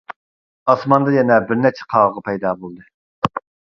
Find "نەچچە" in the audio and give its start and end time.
1.67-1.87